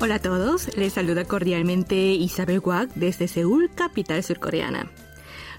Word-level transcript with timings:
Hola 0.00 0.14
a 0.14 0.18
todos, 0.20 0.76
les 0.76 0.92
saluda 0.92 1.24
cordialmente 1.24 1.96
Isabel 1.96 2.60
Wak 2.60 2.94
desde 2.94 3.26
Seúl, 3.26 3.68
capital 3.74 4.22
surcoreana. 4.22 4.92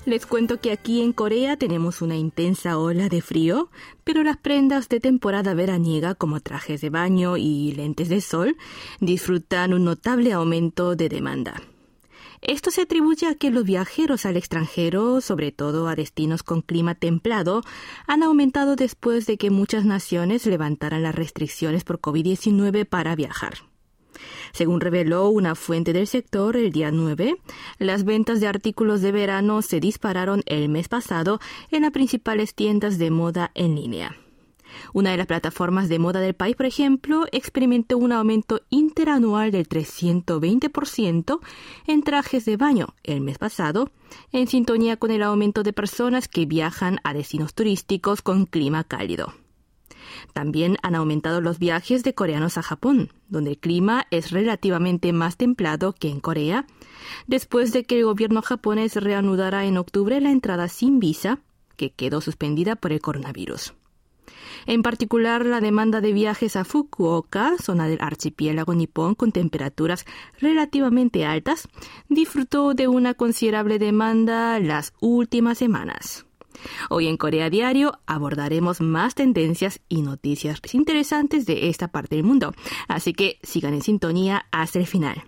Les 0.06 0.26
cuento 0.26 0.62
que 0.62 0.71
aquí 0.71 1.02
en 1.02 1.12
Corea 1.12 1.58
tenemos 1.58 2.02
una 2.02 2.16
intensa 2.16 2.78
ola 2.78 3.10
de 3.10 3.21
frío, 3.21 3.70
pero 4.06 4.24
las 4.24 4.38
prendas 4.38 4.88
de 4.88 5.02
temporada 5.02 5.54
veraniega 5.56 6.16
como 6.16 6.39
trajes 6.39 6.80
de 6.80 6.89
baño 6.89 7.36
y 7.36 7.74
lentes 7.74 8.07
de 8.07 8.21
sol 8.21 8.56
disfrutan 9.02 9.74
un 9.74 9.84
notable 9.84 10.32
aumento 10.32 10.96
de 10.96 11.10
demanda. 11.10 11.62
Esto 12.42 12.71
se 12.71 12.84
atribuye 12.84 13.28
a 13.28 13.36
que 13.36 13.52
los 13.52 13.66
viajeros 13.66 14.26
al 14.26 14.38
extranjero, 14.38 15.20
sobre 15.20 15.51
todo 15.51 15.90
a 15.90 15.96
destinos 15.96 16.43
con 16.43 16.62
clima 16.62 16.96
templado, 16.96 17.62
han 18.07 18.24
aumentado 18.24 18.78
después 18.78 19.26
de 19.26 19.37
que 19.37 19.50
muchas 19.50 19.84
naciones 19.84 20.46
levantaran 20.46 21.04
las 21.04 21.14
restricciones 21.14 21.84
por 21.84 22.00
COVID-19 22.00 22.86
para 22.86 23.18
viajar. 23.18 23.68
Según 24.51 24.82
reveló 24.82 25.29
una 25.29 25.55
fuente 25.55 25.93
del 25.93 26.07
sector 26.07 26.57
el 26.57 26.71
día 26.71 26.91
9, 26.91 27.36
las 27.78 28.04
ventas 28.04 28.39
de 28.39 28.47
artículos 28.47 29.01
de 29.01 29.11
verano 29.11 29.61
se 29.61 29.79
dispararon 29.79 30.43
el 30.45 30.69
mes 30.69 30.87
pasado 30.87 31.39
en 31.71 31.83
las 31.83 31.92
principales 31.92 32.55
tiendas 32.55 32.97
de 32.97 33.11
moda 33.11 33.52
en 33.55 33.75
línea. 33.75 34.16
Una 34.94 35.11
de 35.11 35.17
las 35.17 35.28
plataformas 35.28 35.89
de 35.89 36.00
moda 36.00 36.19
del 36.19 36.33
país, 36.33 36.55
por 36.55 36.66
ejemplo, 36.66 37.25
experimentó 37.31 37.97
un 37.97 38.11
aumento 38.11 38.61
interanual 38.69 39.52
del 39.52 39.67
320% 39.67 41.39
en 41.88 42.03
trajes 42.03 42.45
de 42.45 42.58
baño 42.58 42.95
el 43.03 43.22
mes 43.22 43.38
pasado, 43.38 43.92
en 44.31 44.47
sintonía 44.47 44.97
con 44.97 45.11
el 45.11 45.23
aumento 45.23 45.64
de 45.64 45.73
personas 45.73 46.28
que 46.28 46.45
viajan 46.45 47.00
a 47.03 47.14
destinos 47.14 47.54
turísticos 47.54 48.22
con 48.22 48.45
clima 48.45 48.83
cálido. 48.83 49.33
También 50.34 50.78
han 50.81 50.95
aumentado 50.95 51.42
los 51.42 51.59
viajes 51.59 52.03
de 52.03 52.14
coreanos 52.14 52.58
a 52.58 52.64
Japón, 52.64 53.12
donde 53.28 53.52
el 53.52 53.58
clima 53.58 54.06
es 54.12 54.31
relativamente 54.31 55.14
más 55.14 55.38
templado 55.38 55.94
que 55.94 56.09
en 56.09 56.20
Corea, 56.20 56.66
después 57.28 57.72
de 57.73 57.84
que 57.84 58.00
el 58.00 58.06
gobierno 58.06 58.42
japonés 58.42 58.95
reanudara 58.95 59.66
en 59.66 59.78
octubre 59.78 60.20
la 60.22 60.31
entrada 60.31 60.67
sin 60.67 61.00
visa, 61.00 61.39
que 61.76 61.92
quedó 61.92 62.22
suspendida 62.22 62.76
por 62.76 62.92
el 62.92 63.00
coronavirus. 63.02 63.73
En 64.66 64.84
particular, 64.84 65.45
la 65.45 65.61
demanda 65.61 66.02
de 66.02 66.14
viajes 66.14 66.56
a 66.56 66.66
Fukuoka, 66.66 67.56
zona 67.61 67.88
del 67.88 68.02
archipiélago 68.02 68.76
nipón 68.76 69.16
con 69.16 69.31
temperaturas 69.31 70.06
relativamente 70.39 71.26
altas, 71.26 71.67
disfrutó 72.09 72.73
de 72.73 72.88
una 72.88 73.14
considerable 73.14 73.80
demanda 73.80 74.59
las 74.59 74.94
últimas 75.00 75.58
semanas. 75.58 76.26
Hoy 76.90 77.08
en 77.08 77.18
Corea 77.18 77.50
Diario 77.50 78.00
abordaremos 78.06 78.82
más 78.82 79.16
tendencias 79.16 79.82
y 79.90 80.02
noticias 80.02 80.62
interesantes 80.74 81.46
de 81.46 81.70
esta 81.70 81.90
parte 81.90 82.16
del 82.16 82.24
mundo, 82.24 82.54
así 82.88 83.14
que 83.14 83.40
sigan 83.44 83.74
en 83.74 83.82
sintonía 83.82 84.46
hasta 84.52 84.80
el 84.80 84.88
final. 84.88 85.24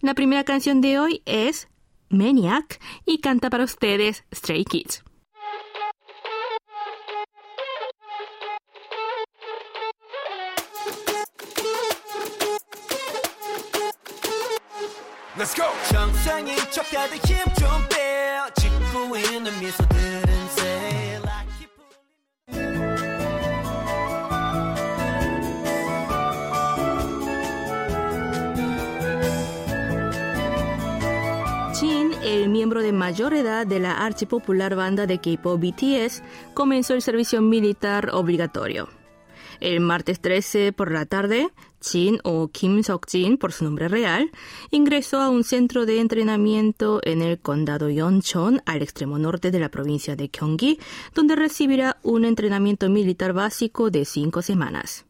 La 0.00 0.14
primera 0.14 0.44
canción 0.44 0.80
de 0.80 0.98
hoy 0.98 1.22
es 1.26 1.68
Maniac 2.08 2.80
y 3.06 3.18
canta 3.18 3.50
para 3.50 3.64
ustedes 3.64 4.24
Stray 4.32 4.64
Kids. 4.64 5.02
Let's 15.34 15.54
go. 15.54 15.72
Mayor 33.12 33.34
edad 33.34 33.66
de 33.66 33.78
la 33.78 34.06
archipopular 34.06 34.74
banda 34.74 35.06
de 35.06 35.18
K-pop 35.18 35.60
BTS, 35.60 36.22
comenzó 36.54 36.94
el 36.94 37.02
servicio 37.02 37.42
militar 37.42 38.08
obligatorio. 38.14 38.88
El 39.60 39.80
martes 39.80 40.18
13 40.20 40.72
por 40.72 40.90
la 40.90 41.04
tarde, 41.04 41.50
Jin 41.82 42.20
o 42.24 42.48
Kim 42.48 42.82
Sok-jin 42.82 43.36
por 43.36 43.52
su 43.52 43.64
nombre 43.64 43.88
real, 43.88 44.30
ingresó 44.70 45.20
a 45.20 45.28
un 45.28 45.44
centro 45.44 45.84
de 45.84 46.00
entrenamiento 46.00 47.02
en 47.04 47.20
el 47.20 47.38
condado 47.38 47.90
Yeoncheon, 47.90 48.62
al 48.64 48.80
extremo 48.80 49.18
norte 49.18 49.50
de 49.50 49.60
la 49.60 49.68
provincia 49.68 50.16
de 50.16 50.28
Gyeonggi, 50.28 50.78
donde 51.14 51.36
recibirá 51.36 51.98
un 52.02 52.24
entrenamiento 52.24 52.88
militar 52.88 53.34
básico 53.34 53.90
de 53.90 54.06
cinco 54.06 54.40
semanas. 54.40 55.04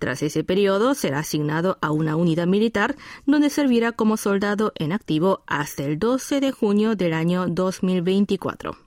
Tras 0.00 0.22
ese 0.22 0.44
periodo 0.44 0.94
será 0.94 1.18
asignado 1.18 1.76
a 1.82 1.90
una 1.90 2.16
unidad 2.16 2.46
militar 2.46 2.96
donde 3.26 3.50
servirá 3.50 3.92
como 3.92 4.16
soldado 4.16 4.72
en 4.76 4.92
activo 4.92 5.42
hasta 5.46 5.84
el 5.84 5.98
12 5.98 6.40
de 6.40 6.52
junio 6.52 6.96
del 6.96 7.12
año 7.12 7.46
2024. 7.48 8.78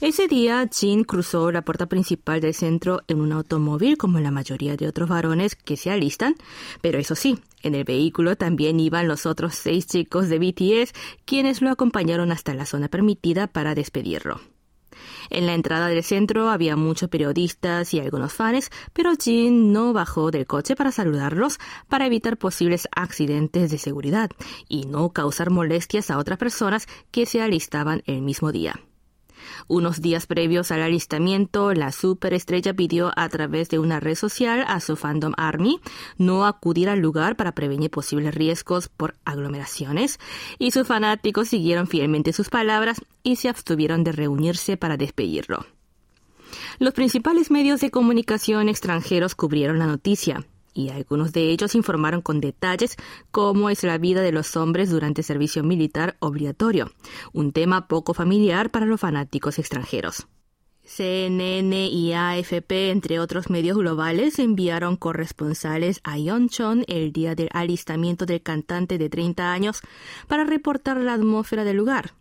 Ese 0.00 0.26
día, 0.26 0.66
Jin 0.72 1.04
cruzó 1.04 1.52
la 1.52 1.60
puerta 1.62 1.86
principal 1.86 2.40
del 2.40 2.54
centro 2.54 3.02
en 3.06 3.20
un 3.20 3.32
automóvil 3.32 3.98
como 3.98 4.18
la 4.18 4.30
mayoría 4.30 4.76
de 4.76 4.88
otros 4.88 5.10
varones 5.10 5.56
que 5.56 5.76
se 5.76 5.90
alistan, 5.90 6.36
pero 6.80 6.98
eso 6.98 7.14
sí, 7.14 7.38
en 7.62 7.74
el 7.74 7.84
vehículo 7.84 8.34
también 8.34 8.80
iban 8.80 9.08
los 9.08 9.26
otros 9.26 9.54
seis 9.54 9.86
chicos 9.86 10.30
de 10.30 10.38
BTS, 10.38 10.94
quienes 11.26 11.60
lo 11.60 11.68
acompañaron 11.68 12.32
hasta 12.32 12.54
la 12.54 12.64
zona 12.64 12.88
permitida 12.88 13.46
para 13.46 13.74
despedirlo. 13.74 14.40
En 15.30 15.46
la 15.46 15.54
entrada 15.54 15.88
del 15.88 16.04
centro 16.04 16.50
había 16.50 16.76
muchos 16.76 17.08
periodistas 17.08 17.92
y 17.94 18.00
algunos 18.00 18.32
fans, 18.32 18.70
pero 18.92 19.12
Jin 19.14 19.72
no 19.72 19.92
bajó 19.92 20.30
del 20.30 20.46
coche 20.46 20.76
para 20.76 20.92
saludarlos 20.92 21.58
para 21.88 22.06
evitar 22.06 22.36
posibles 22.36 22.88
accidentes 22.94 23.70
de 23.70 23.78
seguridad 23.78 24.30
y 24.68 24.86
no 24.86 25.10
causar 25.10 25.50
molestias 25.50 26.10
a 26.10 26.18
otras 26.18 26.38
personas 26.38 26.86
que 27.10 27.26
se 27.26 27.42
alistaban 27.42 28.02
el 28.06 28.22
mismo 28.22 28.52
día. 28.52 28.80
Unos 29.68 30.00
días 30.00 30.26
previos 30.26 30.70
al 30.70 30.82
alistamiento, 30.82 31.72
la 31.74 31.92
superestrella 31.92 32.74
pidió 32.74 33.12
a 33.16 33.28
través 33.28 33.68
de 33.68 33.78
una 33.78 34.00
red 34.00 34.14
social 34.14 34.64
a 34.66 34.80
su 34.80 34.96
fandom 34.96 35.32
Army 35.36 35.80
no 36.18 36.46
acudir 36.46 36.88
al 36.88 37.00
lugar 37.00 37.36
para 37.36 37.52
prevenir 37.52 37.90
posibles 37.90 38.34
riesgos 38.34 38.88
por 38.88 39.14
aglomeraciones, 39.24 40.18
y 40.58 40.70
sus 40.70 40.86
fanáticos 40.86 41.48
siguieron 41.48 41.86
fielmente 41.86 42.32
sus 42.32 42.50
palabras 42.50 43.00
y 43.22 43.36
se 43.36 43.48
abstuvieron 43.48 44.04
de 44.04 44.12
reunirse 44.12 44.76
para 44.76 44.96
despedirlo. 44.96 45.66
Los 46.78 46.94
principales 46.94 47.50
medios 47.50 47.80
de 47.80 47.90
comunicación 47.90 48.68
extranjeros 48.68 49.34
cubrieron 49.34 49.78
la 49.78 49.86
noticia, 49.86 50.44
y 50.74 50.90
algunos 50.90 51.32
de 51.32 51.50
ellos 51.50 51.74
informaron 51.74 52.20
con 52.20 52.40
detalles 52.40 52.96
cómo 53.30 53.70
es 53.70 53.84
la 53.84 53.96
vida 53.96 54.20
de 54.20 54.32
los 54.32 54.56
hombres 54.56 54.90
durante 54.90 55.22
el 55.22 55.24
servicio 55.24 55.62
militar 55.62 56.16
obligatorio, 56.18 56.92
un 57.32 57.52
tema 57.52 57.88
poco 57.88 58.12
familiar 58.12 58.70
para 58.70 58.86
los 58.86 59.00
fanáticos 59.00 59.58
extranjeros. 59.58 60.26
CNN 60.86 61.86
y 61.86 62.12
AFP, 62.12 62.90
entre 62.90 63.18
otros 63.18 63.48
medios 63.48 63.78
globales, 63.78 64.38
enviaron 64.38 64.96
corresponsales 64.96 66.00
a 66.04 66.18
Yeoncheon 66.18 66.84
el 66.88 67.10
día 67.12 67.34
del 67.34 67.48
alistamiento 67.52 68.26
del 68.26 68.42
cantante 68.42 68.98
de 68.98 69.08
30 69.08 69.50
años 69.50 69.80
para 70.28 70.44
reportar 70.44 70.98
la 70.98 71.14
atmósfera 71.14 71.64
del 71.64 71.78
lugar. 71.78 72.14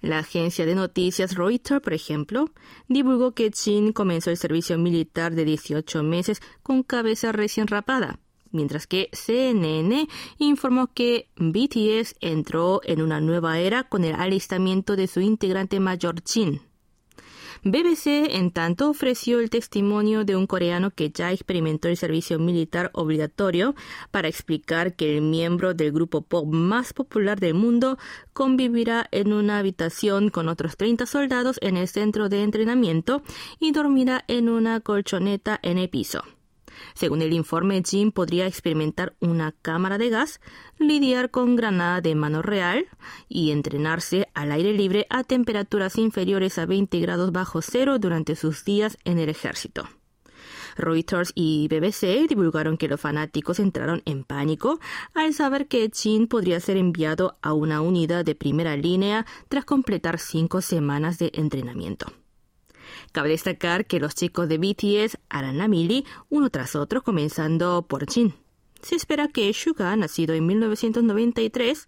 La 0.00 0.18
agencia 0.18 0.64
de 0.64 0.74
noticias 0.74 1.34
Reuters, 1.34 1.80
por 1.80 1.92
ejemplo, 1.92 2.50
divulgó 2.86 3.32
que 3.32 3.50
Chin 3.50 3.92
comenzó 3.92 4.30
el 4.30 4.36
servicio 4.36 4.78
militar 4.78 5.34
de 5.34 5.44
18 5.44 6.02
meses 6.02 6.40
con 6.62 6.82
cabeza 6.82 7.32
recién 7.32 7.66
rapada, 7.66 8.20
mientras 8.52 8.86
que 8.86 9.08
CNN 9.12 10.08
informó 10.38 10.92
que 10.92 11.28
BTS 11.36 12.14
entró 12.20 12.80
en 12.84 13.02
una 13.02 13.20
nueva 13.20 13.58
era 13.58 13.84
con 13.84 14.04
el 14.04 14.14
alistamiento 14.14 14.94
de 14.94 15.08
su 15.08 15.20
integrante 15.20 15.80
mayor 15.80 16.20
Chin. 16.22 16.67
BBC, 17.64 18.36
en 18.36 18.50
tanto, 18.50 18.90
ofreció 18.90 19.40
el 19.40 19.50
testimonio 19.50 20.24
de 20.24 20.36
un 20.36 20.46
coreano 20.46 20.90
que 20.90 21.10
ya 21.10 21.32
experimentó 21.32 21.88
el 21.88 21.96
servicio 21.96 22.38
militar 22.38 22.90
obligatorio 22.94 23.74
para 24.10 24.28
explicar 24.28 24.94
que 24.94 25.16
el 25.16 25.22
miembro 25.22 25.74
del 25.74 25.92
grupo 25.92 26.22
pop 26.22 26.46
más 26.46 26.92
popular 26.92 27.40
del 27.40 27.54
mundo 27.54 27.98
convivirá 28.32 29.08
en 29.10 29.32
una 29.32 29.58
habitación 29.58 30.30
con 30.30 30.48
otros 30.48 30.76
30 30.76 31.06
soldados 31.06 31.58
en 31.60 31.76
el 31.76 31.88
centro 31.88 32.28
de 32.28 32.42
entrenamiento 32.42 33.22
y 33.58 33.72
dormirá 33.72 34.24
en 34.28 34.48
una 34.48 34.80
colchoneta 34.80 35.58
en 35.62 35.78
el 35.78 35.88
piso. 35.88 36.22
Según 36.94 37.22
el 37.22 37.32
informe, 37.32 37.82
Jim 37.84 38.12
podría 38.12 38.46
experimentar 38.46 39.14
una 39.20 39.52
cámara 39.52 39.98
de 39.98 40.10
gas, 40.10 40.40
lidiar 40.78 41.30
con 41.30 41.56
granada 41.56 42.00
de 42.00 42.14
mano 42.14 42.42
real 42.42 42.86
y 43.28 43.50
entrenarse 43.50 44.28
al 44.34 44.52
aire 44.52 44.72
libre 44.72 45.06
a 45.10 45.24
temperaturas 45.24 45.96
inferiores 45.98 46.58
a 46.58 46.66
20 46.66 46.98
grados 47.00 47.32
bajo 47.32 47.62
cero 47.62 47.98
durante 47.98 48.36
sus 48.36 48.64
días 48.64 48.98
en 49.04 49.18
el 49.18 49.28
ejército. 49.28 49.88
Reuters 50.78 51.32
y 51.34 51.68
BBC 51.68 52.28
divulgaron 52.28 52.76
que 52.78 52.88
los 52.88 53.00
fanáticos 53.00 53.58
entraron 53.58 54.02
en 54.04 54.24
pánico 54.24 54.78
al 55.12 55.34
saber 55.34 55.66
que 55.66 55.90
Jin 55.92 56.28
podría 56.28 56.60
ser 56.60 56.76
enviado 56.76 57.36
a 57.42 57.52
una 57.52 57.80
unidad 57.80 58.24
de 58.24 58.34
primera 58.34 58.76
línea 58.76 59.26
tras 59.48 59.64
completar 59.64 60.18
cinco 60.18 60.60
semanas 60.60 61.18
de 61.18 61.32
entrenamiento. 61.34 62.06
Cabe 63.12 63.30
destacar 63.30 63.86
que 63.86 64.00
los 64.00 64.14
chicos 64.14 64.48
de 64.48 64.58
BTS 64.58 65.18
harán 65.28 65.58
la 65.58 65.68
mili 65.68 66.04
uno 66.28 66.50
tras 66.50 66.76
otro, 66.76 67.02
comenzando 67.02 67.82
por 67.88 68.10
Jin. 68.10 68.34
se 68.82 68.94
espera 68.94 69.28
que 69.28 69.52
Suga, 69.52 69.96
nacido 69.96 70.34
en 70.34 70.46
1993, 70.46 71.86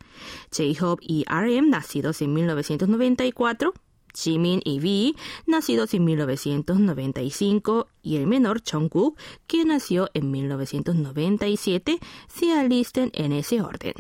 J-Hope 0.50 1.04
y 1.06 1.24
RM, 1.24 1.70
nacidos 1.70 2.20
en 2.22 2.32
1994, 2.34 3.74
Jimin 4.14 4.60
y 4.64 4.78
V, 4.80 5.20
nacidos 5.46 5.94
en 5.94 6.04
1995, 6.04 7.86
y 8.02 8.16
el 8.16 8.26
menor 8.26 8.62
Jungkook, 8.68 9.16
que 9.46 9.64
nació 9.64 10.08
en 10.14 10.30
1997, 10.30 11.98
se 12.28 12.52
alisten 12.52 13.10
en 13.14 13.32
ese 13.32 13.60
orden. 13.60 13.94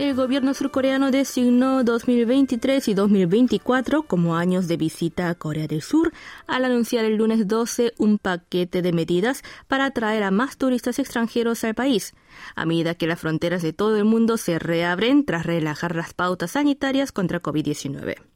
El 0.00 0.14
gobierno 0.14 0.54
surcoreano 0.54 1.10
designó 1.10 1.84
2023 1.84 2.88
y 2.88 2.94
2024 2.94 4.04
como 4.04 4.34
años 4.34 4.66
de 4.66 4.78
visita 4.78 5.28
a 5.28 5.34
Corea 5.34 5.66
del 5.66 5.82
Sur 5.82 6.14
al 6.46 6.64
anunciar 6.64 7.04
el 7.04 7.16
lunes 7.16 7.46
12 7.46 7.92
un 7.98 8.16
paquete 8.16 8.80
de 8.80 8.94
medidas 8.94 9.42
para 9.68 9.84
atraer 9.84 10.22
a 10.22 10.30
más 10.30 10.56
turistas 10.56 10.98
extranjeros 10.98 11.64
al 11.64 11.74
país, 11.74 12.14
a 12.54 12.64
medida 12.64 12.94
que 12.94 13.06
las 13.06 13.20
fronteras 13.20 13.60
de 13.60 13.74
todo 13.74 13.98
el 13.98 14.06
mundo 14.06 14.38
se 14.38 14.58
reabren 14.58 15.26
tras 15.26 15.44
relajar 15.44 15.94
las 15.94 16.14
pautas 16.14 16.52
sanitarias 16.52 17.12
contra 17.12 17.42
COVID-19. 17.42 18.29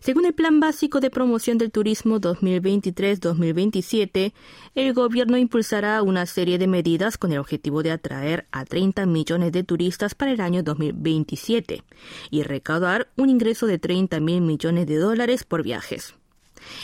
Según 0.00 0.26
el 0.26 0.34
Plan 0.34 0.60
Básico 0.60 1.00
de 1.00 1.10
Promoción 1.10 1.56
del 1.58 1.70
Turismo 1.70 2.20
2023-2027, 2.20 4.32
el 4.74 4.92
gobierno 4.92 5.38
impulsará 5.38 6.02
una 6.02 6.26
serie 6.26 6.58
de 6.58 6.66
medidas 6.66 7.16
con 7.18 7.30
el 7.32 7.38
objetivo 7.38 7.82
de 7.82 7.92
atraer 7.92 8.46
a 8.52 8.64
30 8.64 9.06
millones 9.06 9.52
de 9.52 9.64
turistas 9.64 10.14
para 10.14 10.32
el 10.32 10.40
año 10.40 10.62
2027 10.62 11.82
y 12.30 12.42
recaudar 12.42 13.08
un 13.16 13.28
ingreso 13.30 13.66
de 13.66 13.78
30 13.78 14.20
mil 14.20 14.42
millones 14.42 14.86
de 14.86 14.96
dólares 14.96 15.44
por 15.44 15.62
viajes. 15.62 16.14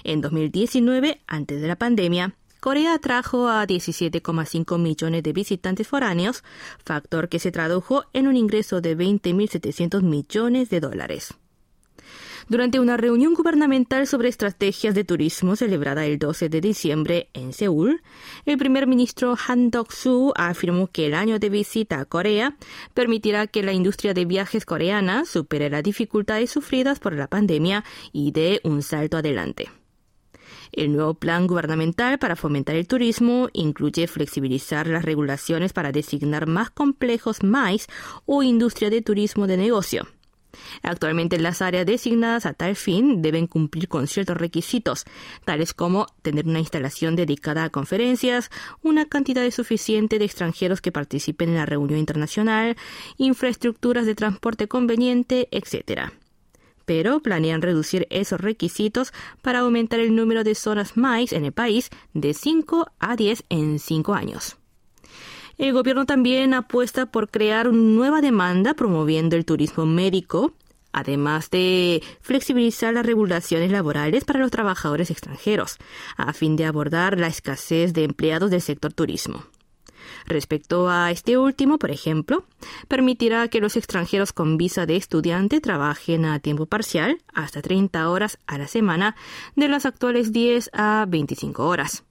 En 0.04 0.20
2019, 0.20 1.20
antes 1.26 1.60
de 1.60 1.68
la 1.68 1.76
pandemia, 1.76 2.34
Corea 2.60 2.94
atrajo 2.94 3.48
a 3.48 3.66
17,5 3.66 4.78
millones 4.78 5.24
de 5.24 5.32
visitantes 5.32 5.88
foráneos, 5.88 6.44
factor 6.84 7.28
que 7.28 7.40
se 7.40 7.50
tradujo 7.50 8.04
en 8.12 8.28
un 8.28 8.36
ingreso 8.36 8.80
de 8.80 8.96
20.700 8.96 10.02
millones 10.02 10.70
de 10.70 10.78
dólares. 10.78 11.34
Durante 12.52 12.80
una 12.80 12.98
reunión 12.98 13.32
gubernamental 13.32 14.06
sobre 14.06 14.28
estrategias 14.28 14.94
de 14.94 15.04
turismo 15.04 15.56
celebrada 15.56 16.04
el 16.04 16.18
12 16.18 16.50
de 16.50 16.60
diciembre 16.60 17.30
en 17.32 17.54
Seúl, 17.54 18.02
el 18.44 18.58
primer 18.58 18.86
ministro 18.86 19.34
Han 19.48 19.70
Dok-soo 19.70 20.34
afirmó 20.36 20.88
que 20.88 21.06
el 21.06 21.14
año 21.14 21.38
de 21.38 21.48
visita 21.48 21.98
a 21.98 22.04
Corea 22.04 22.58
permitirá 22.92 23.46
que 23.46 23.62
la 23.62 23.72
industria 23.72 24.12
de 24.12 24.26
viajes 24.26 24.66
coreana 24.66 25.24
supere 25.24 25.70
las 25.70 25.82
dificultades 25.82 26.50
sufridas 26.50 26.98
por 26.98 27.14
la 27.14 27.26
pandemia 27.26 27.84
y 28.12 28.32
dé 28.32 28.60
un 28.64 28.82
salto 28.82 29.16
adelante. 29.16 29.70
El 30.72 30.92
nuevo 30.92 31.14
plan 31.14 31.46
gubernamental 31.46 32.18
para 32.18 32.36
fomentar 32.36 32.76
el 32.76 32.86
turismo 32.86 33.48
incluye 33.54 34.06
flexibilizar 34.06 34.88
las 34.88 35.06
regulaciones 35.06 35.72
para 35.72 35.90
designar 35.90 36.46
más 36.46 36.68
complejos 36.68 37.42
MICE 37.42 37.86
o 38.26 38.42
industria 38.42 38.90
de 38.90 39.00
turismo 39.00 39.46
de 39.46 39.56
negocio 39.56 40.06
Actualmente 40.82 41.38
las 41.38 41.62
áreas 41.62 41.86
designadas 41.86 42.46
a 42.46 42.52
tal 42.52 42.76
fin 42.76 43.22
deben 43.22 43.46
cumplir 43.46 43.88
con 43.88 44.06
ciertos 44.06 44.36
requisitos, 44.36 45.04
tales 45.44 45.74
como 45.74 46.06
tener 46.22 46.46
una 46.46 46.58
instalación 46.58 47.16
dedicada 47.16 47.64
a 47.64 47.70
conferencias, 47.70 48.50
una 48.82 49.06
cantidad 49.06 49.48
suficiente 49.50 50.18
de 50.18 50.24
extranjeros 50.24 50.80
que 50.80 50.92
participen 50.92 51.50
en 51.50 51.56
la 51.56 51.66
reunión 51.66 51.98
internacional, 51.98 52.76
infraestructuras 53.18 54.06
de 54.06 54.14
transporte 54.14 54.68
conveniente, 54.68 55.48
etc 55.50 56.12
pero 56.84 57.20
planean 57.20 57.62
reducir 57.62 58.06
esos 58.10 58.40
requisitos 58.40 59.12
para 59.40 59.60
aumentar 59.60 60.00
el 60.00 60.14
número 60.14 60.44
de 60.44 60.54
zonas 60.54 60.96
MICE 60.96 61.36
en 61.36 61.44
el 61.44 61.52
país 61.52 61.90
de 62.12 62.34
5 62.34 62.86
a 62.98 63.16
10 63.16 63.44
en 63.48 63.78
5 63.78 64.14
años. 64.14 64.56
El 65.58 65.72
gobierno 65.72 66.06
también 66.06 66.54
apuesta 66.54 67.06
por 67.06 67.30
crear 67.30 67.72
nueva 67.72 68.20
demanda 68.20 68.74
promoviendo 68.74 69.36
el 69.36 69.44
turismo 69.44 69.86
médico, 69.86 70.54
además 70.92 71.50
de 71.50 72.02
flexibilizar 72.20 72.94
las 72.94 73.06
regulaciones 73.06 73.70
laborales 73.70 74.24
para 74.24 74.40
los 74.40 74.50
trabajadores 74.50 75.10
extranjeros, 75.10 75.78
a 76.16 76.32
fin 76.32 76.56
de 76.56 76.64
abordar 76.64 77.18
la 77.18 77.26
escasez 77.26 77.92
de 77.92 78.04
empleados 78.04 78.50
del 78.50 78.62
sector 78.62 78.92
turismo. 78.92 79.44
Respecto 80.26 80.88
a 80.88 81.10
este 81.10 81.36
último, 81.36 81.78
por 81.78 81.90
ejemplo, 81.90 82.44
permitirá 82.88 83.48
que 83.48 83.60
los 83.60 83.76
extranjeros 83.76 84.32
con 84.32 84.56
visa 84.56 84.86
de 84.86 84.96
estudiante 84.96 85.60
trabajen 85.60 86.24
a 86.24 86.38
tiempo 86.38 86.66
parcial 86.66 87.18
hasta 87.34 87.62
30 87.62 88.08
horas 88.08 88.38
a 88.46 88.58
la 88.58 88.68
semana 88.68 89.16
de 89.56 89.68
las 89.68 89.86
actuales 89.86 90.32
10 90.32 90.70
a 90.72 91.06
25 91.08 91.66
horas. 91.66 92.04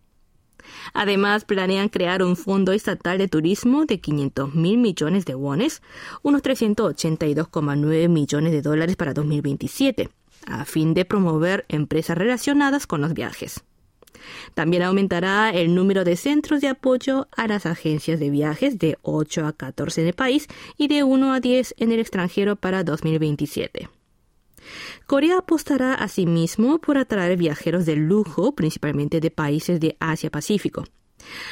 Además, 0.94 1.46
planean 1.46 1.90
crear 1.90 2.24
un 2.24 2.36
fondo 2.36 2.72
estatal 2.72 3.18
de 3.18 3.28
turismo 3.28 3.86
de 3.86 4.00
500 4.00 4.56
mil 4.56 4.78
millones 4.78 5.26
de 5.26 5.36
wones, 5.36 5.82
unos 6.22 6.42
382,9 6.42 8.10
millones 8.10 8.52
de 8.52 8.62
dólares 8.62 8.96
para 8.96 9.14
2027, 9.14 10.10
a 10.48 10.66
fin 10.66 10.94
de 10.94 11.06
promover 11.06 11.66
empresas 11.70 12.18
relacionadas 12.18 12.88
con 12.88 13.02
los 13.02 13.14
viajes. 13.14 13.64
También 14.54 14.84
aumentará 14.84 15.50
el 15.50 15.74
número 15.74 16.04
de 16.04 16.16
centros 16.16 16.62
de 16.62 16.68
apoyo 16.68 17.28
a 17.36 17.48
las 17.48 17.66
agencias 17.66 18.20
de 18.20 18.30
viajes 18.30 18.78
de 18.78 18.98
8 19.02 19.46
a 19.46 19.54
14 19.54 20.02
en 20.02 20.08
el 20.08 20.14
país 20.14 20.48
y 20.78 20.88
de 20.88 21.04
1 21.04 21.34
a 21.34 21.40
10 21.40 21.76
en 21.78 21.92
el 21.92 22.00
extranjero 22.00 22.56
para 22.56 22.84
2027. 22.84 23.90
Corea 25.08 25.40
apostará 25.40 25.94
asimismo 25.94 26.80
por 26.80 26.98
atraer 26.98 27.38
viajeros 27.38 27.86
de 27.86 27.96
lujo, 27.96 28.54
principalmente 28.54 29.20
de 29.20 29.32
países 29.32 29.80
de 29.80 29.98
Asia-Pacífico. 30.00 30.84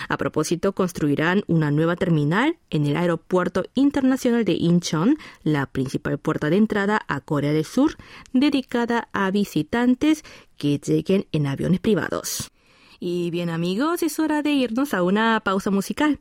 A 0.08 0.18
propósito, 0.18 0.74
construirán 0.74 1.44
una 1.48 1.72
nueva 1.72 1.96
terminal 1.96 2.58
en 2.70 2.86
el 2.86 2.98
Aeropuerto 2.98 3.66
Internacional 3.76 4.46
de 4.46 4.54
Incheon, 4.54 5.18
la 5.44 5.66
principal 5.68 6.18
puerta 6.18 6.50
de 6.50 6.58
entrada 6.58 7.02
a 7.08 7.22
Corea 7.22 7.54
del 7.54 7.66
Sur, 7.66 7.96
dedicada 8.34 9.10
a 9.14 9.32
visitantes 9.32 10.24
que 10.58 10.80
lleguen 10.80 11.28
en 11.32 11.48
aviones 11.48 11.80
privados. 11.80 12.52
Y 13.00 13.32
bien 13.32 13.50
amigos, 13.50 14.04
es 14.04 14.20
hora 14.20 14.42
de 14.42 14.52
irnos 14.52 14.94
a 14.94 15.04
una 15.04 15.40
pausa 15.44 15.72
musical. 15.72 16.20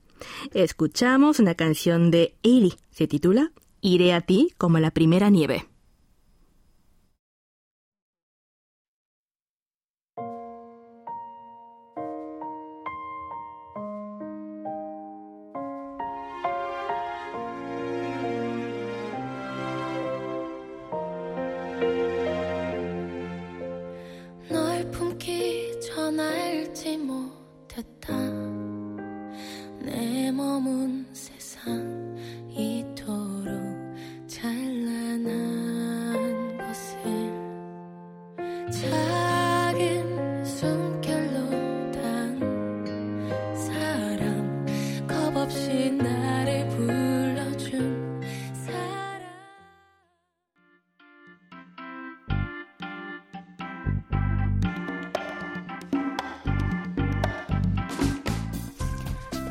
Escuchamos 0.53 1.41
una 1.41 1.55
canción 1.55 2.11
de 2.11 2.35
Ailey, 2.45 2.75
se 2.91 3.09
titula 3.09 3.53
Iré 3.81 4.13
a 4.13 4.21
ti 4.21 4.53
como 4.59 4.79
la 4.79 4.91
primera 4.91 5.31
nieve. 5.31 5.67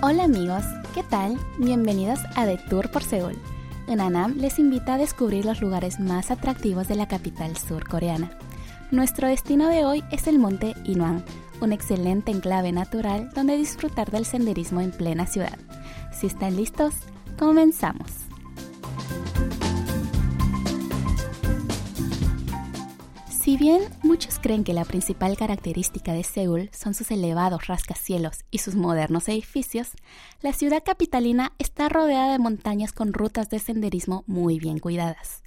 Hola 0.09 0.23
amigos, 0.23 0.63
¿qué 0.93 1.03
tal? 1.03 1.37
Bienvenidos 1.57 2.19
a 2.37 2.45
The 2.45 2.57
Tour 2.69 2.89
por 2.91 3.03
Seúl. 3.03 3.37
Anam 3.89 4.37
les 4.37 4.57
invita 4.57 4.93
a 4.93 4.97
descubrir 4.97 5.43
los 5.43 5.59
lugares 5.59 5.99
más 5.99 6.31
atractivos 6.31 6.87
de 6.87 6.95
la 6.95 7.09
capital 7.09 7.57
surcoreana. 7.57 8.31
Nuestro 8.89 9.27
destino 9.27 9.67
de 9.67 9.83
hoy 9.83 10.05
es 10.09 10.27
el 10.27 10.39
monte 10.39 10.75
Inwang, 10.85 11.25
un 11.59 11.73
excelente 11.73 12.31
enclave 12.31 12.71
natural 12.71 13.31
donde 13.35 13.57
disfrutar 13.57 14.09
del 14.09 14.23
senderismo 14.23 14.79
en 14.79 14.91
plena 14.91 15.25
ciudad. 15.25 15.59
Si 16.13 16.27
están 16.27 16.55
listos, 16.55 16.93
comenzamos. 17.37 18.26
Bien 23.67 23.83
muchos 24.01 24.39
creen 24.39 24.63
que 24.63 24.71
la 24.71 24.85
principal 24.85 25.35
característica 25.35 26.13
de 26.13 26.23
Seúl 26.23 26.69
son 26.71 26.93
sus 26.93 27.11
elevados 27.11 27.67
rascacielos 27.67 28.45
y 28.49 28.59
sus 28.59 28.75
modernos 28.75 29.27
edificios, 29.27 29.89
la 30.41 30.53
ciudad 30.53 30.81
capitalina 30.85 31.51
está 31.59 31.89
rodeada 31.89 32.31
de 32.31 32.39
montañas 32.39 32.93
con 32.93 33.11
rutas 33.11 33.49
de 33.49 33.59
senderismo 33.59 34.23
muy 34.25 34.57
bien 34.57 34.79
cuidadas 34.79 35.43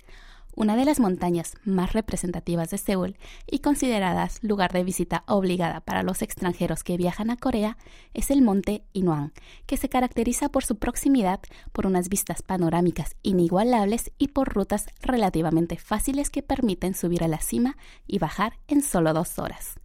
una 0.54 0.76
de 0.76 0.84
las 0.84 1.00
montañas 1.00 1.54
más 1.64 1.92
representativas 1.92 2.70
de 2.70 2.78
Seúl 2.78 3.16
y 3.46 3.60
consideradas 3.60 4.38
lugar 4.42 4.72
de 4.72 4.84
visita 4.84 5.24
obligada 5.26 5.80
para 5.80 6.02
los 6.02 6.22
extranjeros 6.22 6.84
que 6.84 6.96
viajan 6.96 7.30
a 7.30 7.36
Corea, 7.36 7.76
es 8.14 8.30
el 8.30 8.42
monte 8.42 8.84
Inuan, 8.92 9.32
que 9.66 9.76
se 9.76 9.88
caracteriza 9.88 10.48
por 10.48 10.64
su 10.64 10.78
proximidad, 10.78 11.40
por 11.72 11.86
unas 11.86 12.08
vistas 12.08 12.42
panorámicas 12.42 13.16
inigualables 13.22 14.12
y 14.18 14.28
por 14.28 14.52
rutas 14.52 14.86
relativamente 15.00 15.76
fáciles 15.76 16.30
que 16.30 16.42
permiten 16.42 16.94
subir 16.94 17.24
a 17.24 17.28
la 17.28 17.40
cima 17.40 17.76
y 18.06 18.18
bajar 18.18 18.58
en 18.68 18.82
solo 18.82 19.12
dos 19.12 19.38
horas. 19.38 19.80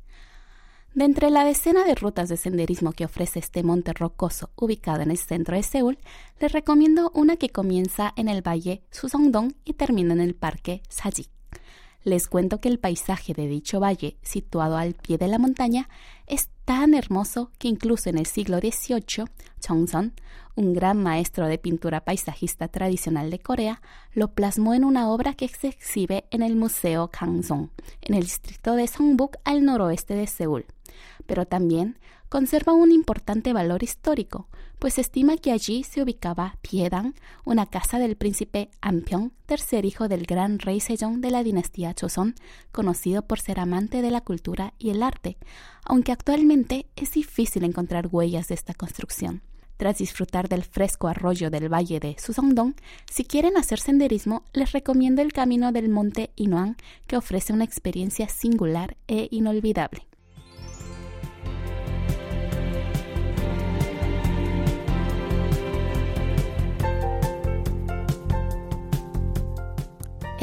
De 0.96 1.04
entre 1.04 1.30
la 1.30 1.44
decena 1.44 1.84
de 1.84 1.94
rutas 1.94 2.30
de 2.30 2.38
senderismo 2.38 2.94
que 2.94 3.04
ofrece 3.04 3.40
este 3.40 3.64
monte 3.64 3.92
rocoso 3.92 4.52
ubicado 4.56 5.02
en 5.02 5.12
el 5.12 5.18
centro 5.18 5.58
de 5.58 5.62
Seúl, 5.62 5.98
les 6.40 6.54
recomiendo 6.54 7.12
una 7.14 7.36
que 7.36 7.50
comienza 7.50 8.14
en 8.16 8.30
el 8.30 8.42
valle 8.42 8.82
Susongdong 8.92 9.56
y 9.66 9.74
termina 9.74 10.14
en 10.14 10.22
el 10.22 10.36
parque 10.36 10.84
Sajik. 10.88 11.30
Les 12.06 12.28
cuento 12.28 12.62
que 12.62 12.70
el 12.70 12.80
paisaje 12.80 13.34
de 13.34 13.46
dicho 13.46 13.82
valle, 13.82 14.16
situado 14.22 14.78
al 14.78 14.94
pie 14.94 15.18
de 15.18 15.28
la 15.28 15.38
montaña, 15.38 15.90
es 16.28 16.48
tan 16.64 16.94
hermoso 16.94 17.52
que 17.60 17.68
incluso 17.68 18.10
en 18.10 18.18
el 18.18 18.26
siglo 18.26 18.60
XVIII, 18.60 19.26
Chongson, 19.60 20.14
un 20.56 20.74
gran 20.74 21.04
maestro 21.04 21.48
de 21.48 21.58
pintura 21.58 22.06
paisajista 22.06 22.70
tradicional 22.70 23.32
de 23.32 23.40
Corea, 23.40 23.82
lo 24.14 24.30
plasmó 24.30 24.74
en 24.74 24.86
una 24.86 25.10
obra 25.10 25.34
que 25.34 25.50
se 25.50 25.68
exhibe 25.68 26.24
en 26.32 26.42
el 26.42 26.56
Museo 26.56 27.10
Kangsong, 27.12 27.70
en 28.00 28.16
el 28.16 28.24
distrito 28.24 28.76
de 28.76 28.88
Songbuk 28.88 29.36
al 29.44 29.66
noroeste 29.66 30.14
de 30.14 30.28
Seúl 30.28 30.66
pero 31.26 31.46
también 31.46 31.98
conserva 32.30 32.74
un 32.74 32.92
importante 32.92 33.54
valor 33.54 33.84
histórico, 33.84 34.48
pues 34.80 34.96
se 34.96 35.02
estima 35.02 35.38
que 35.38 35.52
allí 35.52 35.84
se 35.84 36.02
ubicaba 36.02 36.58
Piedang, 36.62 37.14
una 37.46 37.66
casa 37.66 37.98
del 37.98 38.18
príncipe 38.18 38.70
Ampyeong, 38.82 39.32
tercer 39.46 39.86
hijo 39.86 40.08
del 40.08 40.26
gran 40.26 40.60
rey 40.60 40.80
Sejong 40.80 41.22
de 41.22 41.32
la 41.32 41.44
dinastía 41.44 41.96
Joseon, 42.00 42.36
conocido 42.72 43.22
por 43.22 43.40
ser 43.40 43.60
amante 43.60 44.02
de 44.02 44.12
la 44.12 44.22
cultura 44.22 44.74
y 44.78 44.90
el 44.90 45.02
arte, 45.02 45.38
aunque 45.86 46.12
actualmente 46.12 46.88
es 46.96 47.12
difícil 47.12 47.64
encontrar 47.64 48.10
huellas 48.12 48.50
de 48.50 48.56
esta 48.56 48.74
construcción. 48.74 49.42
Tras 49.78 49.98
disfrutar 49.98 50.48
del 50.48 50.64
fresco 50.64 51.08
arroyo 51.08 51.50
del 51.50 51.72
valle 51.72 52.00
de 52.00 52.16
Susongdong, 52.18 52.76
si 53.12 53.26
quieren 53.26 53.58
hacer 53.58 53.80
senderismo, 53.80 54.44
les 54.54 54.72
recomiendo 54.72 55.22
el 55.22 55.34
camino 55.34 55.72
del 55.74 55.90
monte 55.90 56.32
Inuan, 56.36 56.78
que 57.08 57.18
ofrece 57.18 57.52
una 57.52 57.66
experiencia 57.66 58.30
singular 58.30 58.96
e 59.08 59.28
inolvidable. 59.32 60.08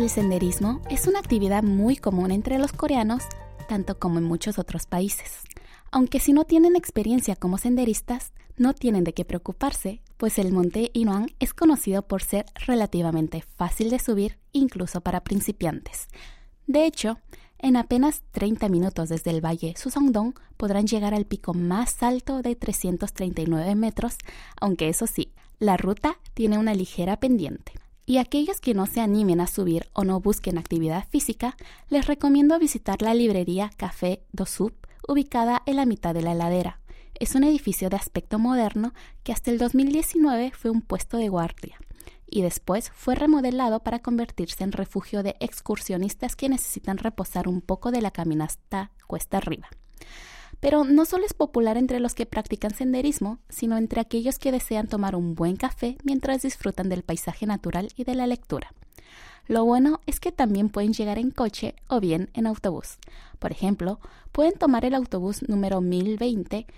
El 0.03 0.11
senderismo 0.11 0.81
es 0.91 1.07
una 1.07 1.21
actividad 1.21 1.63
muy 1.63 1.95
común 1.95 2.33
entre 2.33 2.59
los 2.59 2.73
coreanos, 2.73 3.23
tanto 3.69 4.01
como 4.01 4.19
en 4.19 4.25
muchos 4.25 4.59
otros 4.59 4.85
países. 4.85 5.43
Aunque 5.93 6.19
si 6.19 6.33
no 6.33 6.43
tienen 6.43 6.75
experiencia 6.75 7.37
como 7.37 7.57
senderistas, 7.57 8.33
no 8.57 8.75
tienen 8.75 9.05
de 9.05 9.15
qué 9.15 9.25
preocuparse, 9.25 10.03
pues 10.17 10.41
el 10.41 10.51
monte 10.51 10.91
Inuan 10.93 11.29
es 11.39 11.55
conocido 11.55 12.03
por 12.03 12.21
ser 12.25 12.47
relativamente 12.67 13.45
fácil 13.55 13.91
de 13.91 14.01
subir, 14.01 14.41
incluso 14.51 15.03
para 15.03 15.23
principiantes. 15.23 16.09
De 16.67 16.85
hecho, 16.85 17.21
en 17.61 17.77
apenas 17.77 18.23
30 18.33 18.69
minutos 18.71 19.09
desde 19.09 19.31
el 19.31 19.41
valle 19.41 19.75
Susongdong 19.77 20.35
podrán 20.57 20.89
llegar 20.89 21.15
al 21.15 21.27
pico 21.27 21.55
más 21.55 22.03
alto 22.03 22.43
de 22.43 22.57
339 22.57 23.77
metros, 23.77 24.17
aunque 24.61 24.89
eso 24.89 25.07
sí, 25.07 25.33
la 25.61 25.77
ruta 25.77 26.19
tiene 26.35 26.59
una 26.59 26.75
ligera 26.75 27.21
pendiente. 27.21 27.82
Y 28.05 28.19
aquellos 28.19 28.61
que 28.61 28.75
no 28.75 28.87
se 28.87 29.01
animen 29.01 29.41
a 29.41 29.47
subir 29.47 29.89
o 29.93 30.05
no 30.05 30.21
busquen 30.21 30.59
actividad 30.59 31.07
física, 31.09 31.57
les 31.89 32.07
recomiendo 32.07 32.59
visitar 32.59 33.01
la 33.03 33.15
librería 33.15 33.71
Café 33.77 34.23
Do 34.33 34.47
Sub, 34.47 34.75
ubicada 35.07 35.63
en 35.67 35.77
la 35.77 35.87
mitad 35.87 36.15
de 36.15 36.23
la 36.23 36.35
ladera. 36.35 36.81
Es 37.15 37.35
un 37.35 37.45
edificio 37.45 37.91
de 37.91 37.97
aspecto 37.97 38.39
moderno 38.39 38.93
que 39.23 39.33
hasta 39.33 39.51
el 39.51 39.59
2019 39.59 40.53
fue 40.53 40.71
un 40.71 40.83
puesto 40.83 41.17
de 41.17 41.29
guardia 41.29 41.79
y 42.27 42.41
después 42.43 42.91
fue 42.95 43.15
remodelado 43.15 43.81
para 43.81 44.01
convertirse 44.01 44.65
en 44.65 44.73
refugio 44.73 45.23
de 45.23 45.37
excursionistas 45.39 46.35
que 46.35 46.49
necesitan 46.49 46.97
reposar 46.97 47.47
un 47.47 47.61
poco 47.61 47.91
de 47.91 48.01
la 48.01 48.11
caminata 48.11 48.91
cuesta 49.07 49.37
arriba 49.37 49.69
pero 50.63 50.85
no 50.85 51.05
solo 51.07 51.27
es 51.27 51.35
popular 51.35 51.77
entre 51.77 51.99
los 51.99 52.15
que 52.15 52.25
practican 52.25 52.73
senderismo, 52.73 53.41
sino 53.49 53.77
entre 53.77 54.01
aquellos 54.01 54.39
que 54.39 54.53
desean 54.53 54.87
tomar 54.87 55.17
un 55.17 55.35
buen 55.35 55.57
café 55.57 55.97
mientras 56.05 56.43
disfrutan 56.43 56.89
del 56.89 57.03
paisaje 57.03 57.47
natural 57.47 57.89
y 57.97 58.05
de 58.05 58.15
la 58.15 58.29
lectura. 58.29 58.73
Lo 59.49 59.65
bueno 59.65 60.01
es 60.07 60.21
que 60.21 60.31
también 60.31 60.69
pueden 60.69 60.93
llegar 60.93 61.19
en 61.19 61.33
coche 61.33 61.75
o 61.89 61.99
bien 61.99 62.31
en 62.33 62.47
autobús. 62.47 62.99
Por 63.41 63.51
ejemplo, 63.51 63.99
pueden 64.31 64.57
tomar 64.57 64.85
el 64.85 64.95
autobús 64.95 65.43
número 65.49 65.81
1020, 65.81 66.69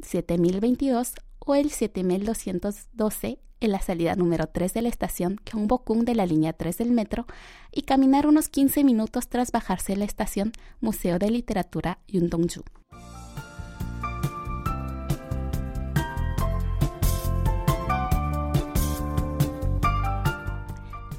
7022 0.00 1.14
o 1.40 1.56
el 1.56 1.72
7212 1.72 3.40
en 3.58 3.72
la 3.72 3.80
salida 3.80 4.14
número 4.14 4.46
3 4.46 4.72
de 4.72 4.82
la 4.82 4.88
estación 4.88 5.40
Gyeongbokgung 5.46 6.04
de 6.04 6.14
la 6.14 6.26
línea 6.26 6.52
3 6.52 6.78
del 6.78 6.92
metro 6.92 7.26
y 7.72 7.82
caminar 7.82 8.28
unos 8.28 8.48
15 8.48 8.84
minutos 8.84 9.26
tras 9.28 9.50
bajarse 9.50 9.94
en 9.94 9.98
la 9.98 10.04
estación 10.04 10.52
Museo 10.80 11.18
de 11.18 11.28
Literatura 11.28 11.98
Yundongju. 12.06 12.62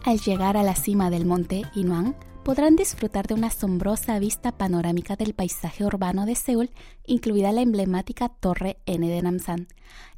Al 0.05 0.19
llegar 0.19 0.57
a 0.57 0.63
la 0.63 0.75
cima 0.75 1.10
del 1.10 1.25
monte 1.25 1.62
Inuan, 1.75 2.13
podrán 2.43 2.75
disfrutar 2.75 3.25
de 3.25 3.36
una 3.36 3.48
asombrosa 3.48 4.19
vista 4.19 4.51
panorámica 4.51 5.15
del 5.15 5.33
paisaje 5.33 5.86
urbano 5.86 6.25
de 6.25 6.36
Seúl, 6.36 6.72
incluida 7.05 7.53
la 7.53 7.62
emblemática 7.62 8.27
Torre 8.27 8.79
N 8.86 9.07
de 9.07 9.22
Namsan. 9.22 9.69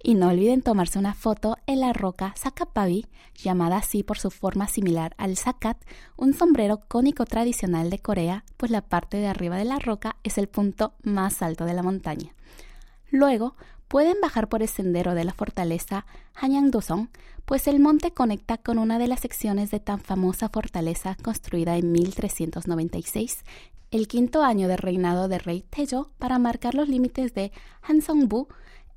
Y 0.02 0.16
no 0.16 0.30
olviden 0.30 0.64
tomarse 0.64 0.98
una 0.98 1.14
foto 1.14 1.58
en 1.68 1.82
la 1.82 1.94
roca 1.94 2.34
Sakapavi, 2.36 3.06
llamada 3.36 3.78
así 3.78 4.02
por 4.02 4.18
su 4.18 4.32
forma 4.32 4.68
similar 4.68 5.14
al 5.20 5.38
sakat, 5.38 5.78
un 6.18 6.34
sombrero 6.34 6.82
cónico 6.88 7.26
tradicional 7.26 7.92
de 7.92 8.00
Corea, 8.00 8.44
pues 8.58 8.72
la 8.72 8.82
parte 8.82 9.18
de 9.18 9.28
arriba 9.28 9.58
de 9.58 9.66
la 9.66 9.78
roca 9.78 10.16
es 10.24 10.40
el 10.40 10.48
punto 10.48 10.96
más 11.04 11.44
alto 11.44 11.66
de 11.66 11.76
la 11.76 11.84
montaña. 11.84 12.34
Luego, 13.12 13.56
pueden 13.88 14.20
bajar 14.22 14.50
por 14.50 14.62
el 14.62 14.68
sendero 14.68 15.16
de 15.16 15.24
la 15.24 15.34
fortaleza 15.34 16.06
Hanyang-dosong, 16.36 17.10
pues 17.46 17.68
el 17.68 17.80
monte 17.80 18.12
conecta 18.12 18.58
con 18.58 18.78
una 18.78 19.00
de 19.00 19.08
las 19.08 19.20
secciones 19.20 19.72
de 19.72 19.80
tan 19.80 20.00
famosa 20.00 20.50
fortaleza 20.50 21.16
construida 21.22 21.78
en 21.78 21.92
1396, 21.92 23.44
el 23.92 24.08
quinto 24.08 24.44
año 24.44 24.68
de 24.68 24.78
reinado 24.78 25.28
de 25.28 25.38
rey 25.38 25.62
Taejo, 25.62 26.12
para 26.18 26.40
marcar 26.40 26.74
los 26.74 26.90
límites 26.90 27.34
de 27.34 27.52
Hansongbu, 27.84 28.48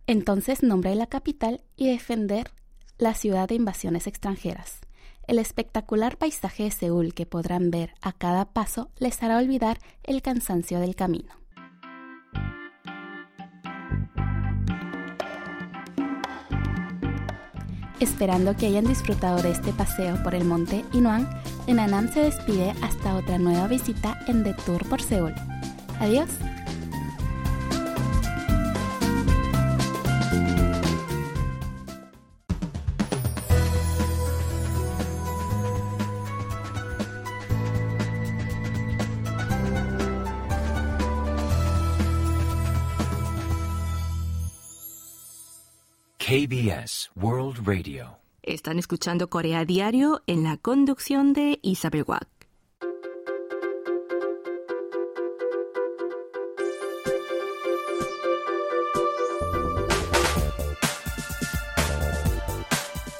entonces 0.07 0.63
nombre 0.63 0.91
de 0.91 0.97
la 0.97 1.07
capital, 1.07 1.63
y 1.77 1.89
defender 1.89 2.51
la 2.97 3.15
ciudad 3.15 3.49
de 3.49 3.55
invasiones 3.55 4.07
extranjeras. 4.07 4.81
El 5.29 5.39
espectacular 5.39 6.17
paisaje 6.17 6.65
de 6.65 6.71
Seúl 6.71 7.13
que 7.13 7.27
podrán 7.27 7.71
ver 7.71 7.93
a 8.01 8.13
cada 8.13 8.47
paso 8.47 8.91
les 8.99 9.23
hará 9.23 9.37
olvidar 9.37 9.79
el 10.03 10.23
cansancio 10.23 10.81
del 10.81 10.97
camino. 10.97 11.35
Esperando 18.01 18.57
que 18.57 18.67
hayan 18.67 18.85
disfrutado 18.85 19.43
de 19.43 19.51
este 19.51 19.73
paseo 19.73 20.23
por 20.23 20.35
el 20.35 20.45
monte 20.45 20.85
Inuan, 20.93 21.29
Enanam 21.67 22.13
se 22.13 22.21
despide 22.21 22.73
hasta 22.81 23.17
otra 23.17 23.39
nueva 23.39 23.67
visita 23.67 24.19
en 24.29 24.45
The 24.45 24.55
Tour 24.65 24.89
por 24.89 25.03
Seúl. 25.03 25.35
Adiós. 26.01 26.29
Están 48.43 48.79
escuchando 48.79 49.29
Corea 49.29 49.67
Diario 49.67 50.23
en 50.27 50.43
la 50.43 50.57
conducción 50.57 51.35
de 51.35 51.59
Isabel 51.61 52.05
Wack. 52.07 52.27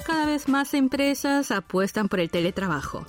Cada 0.03 0.25
vez 0.25 0.49
más 0.49 0.73
empresas 0.73 1.51
apuestan 1.51 2.09
por 2.09 2.19
el 2.19 2.31
teletrabajo. 2.31 3.05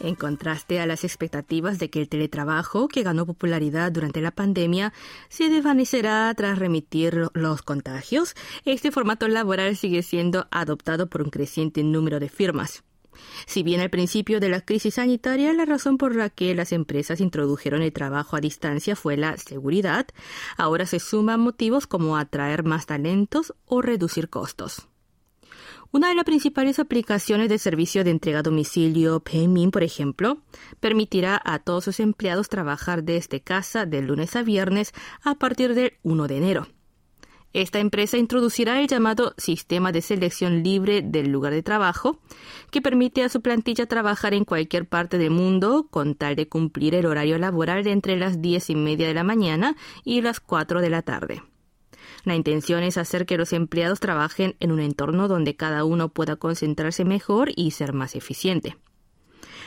En 0.00 0.14
contraste 0.14 0.80
a 0.80 0.86
las 0.86 1.02
expectativas 1.04 1.78
de 1.78 1.90
que 1.90 2.00
el 2.00 2.08
teletrabajo, 2.08 2.88
que 2.88 3.02
ganó 3.02 3.26
popularidad 3.26 3.90
durante 3.90 4.20
la 4.20 4.30
pandemia, 4.30 4.92
se 5.28 5.48
desvanecerá 5.48 6.32
tras 6.36 6.58
remitir 6.58 7.28
los 7.34 7.62
contagios, 7.62 8.34
este 8.64 8.92
formato 8.92 9.26
laboral 9.26 9.76
sigue 9.76 10.02
siendo 10.02 10.46
adoptado 10.50 11.08
por 11.08 11.22
un 11.22 11.30
creciente 11.30 11.82
número 11.82 12.20
de 12.20 12.28
firmas. 12.28 12.84
Si 13.46 13.64
bien 13.64 13.80
al 13.80 13.90
principio 13.90 14.38
de 14.38 14.48
la 14.48 14.60
crisis 14.60 14.94
sanitaria 14.94 15.52
la 15.52 15.64
razón 15.64 15.98
por 15.98 16.14
la 16.14 16.30
que 16.30 16.54
las 16.54 16.72
empresas 16.72 17.20
introdujeron 17.20 17.82
el 17.82 17.92
trabajo 17.92 18.36
a 18.36 18.40
distancia 18.40 18.94
fue 18.94 19.16
la 19.16 19.36
seguridad, 19.36 20.06
ahora 20.56 20.86
se 20.86 21.00
suman 21.00 21.40
motivos 21.40 21.88
como 21.88 22.16
atraer 22.16 22.62
más 22.62 22.86
talentos 22.86 23.54
o 23.66 23.82
reducir 23.82 24.28
costos. 24.28 24.88
Una 25.90 26.10
de 26.10 26.14
las 26.14 26.24
principales 26.24 26.78
aplicaciones 26.78 27.48
de 27.48 27.58
servicio 27.58 28.04
de 28.04 28.10
entrega 28.10 28.40
a 28.40 28.42
domicilio, 28.42 29.20
PayMin, 29.20 29.70
por 29.70 29.82
ejemplo, 29.82 30.42
permitirá 30.80 31.40
a 31.42 31.60
todos 31.60 31.84
sus 31.84 31.98
empleados 31.98 32.50
trabajar 32.50 33.04
desde 33.04 33.40
casa 33.40 33.86
de 33.86 34.02
lunes 34.02 34.36
a 34.36 34.42
viernes 34.42 34.92
a 35.22 35.36
partir 35.36 35.74
del 35.74 35.94
1 36.02 36.26
de 36.26 36.36
enero. 36.36 36.66
Esta 37.54 37.78
empresa 37.78 38.18
introducirá 38.18 38.78
el 38.82 38.86
llamado 38.86 39.32
sistema 39.38 39.90
de 39.90 40.02
selección 40.02 40.62
libre 40.62 41.00
del 41.00 41.30
lugar 41.32 41.54
de 41.54 41.62
trabajo, 41.62 42.18
que 42.70 42.82
permite 42.82 43.24
a 43.24 43.30
su 43.30 43.40
plantilla 43.40 43.86
trabajar 43.86 44.34
en 44.34 44.44
cualquier 44.44 44.86
parte 44.86 45.16
del 45.16 45.30
mundo 45.30 45.88
con 45.90 46.14
tal 46.14 46.36
de 46.36 46.48
cumplir 46.48 46.94
el 46.94 47.06
horario 47.06 47.38
laboral 47.38 47.86
entre 47.86 48.18
las 48.18 48.42
10 48.42 48.68
y 48.68 48.74
media 48.74 49.08
de 49.08 49.14
la 49.14 49.24
mañana 49.24 49.74
y 50.04 50.20
las 50.20 50.38
4 50.40 50.82
de 50.82 50.90
la 50.90 51.00
tarde. 51.00 51.42
La 52.24 52.34
intención 52.34 52.82
es 52.82 52.98
hacer 52.98 53.26
que 53.26 53.38
los 53.38 53.52
empleados 53.52 54.00
trabajen 54.00 54.56
en 54.60 54.72
un 54.72 54.80
entorno 54.80 55.28
donde 55.28 55.56
cada 55.56 55.84
uno 55.84 56.08
pueda 56.08 56.36
concentrarse 56.36 57.04
mejor 57.04 57.50
y 57.56 57.70
ser 57.72 57.92
más 57.92 58.14
eficiente. 58.14 58.76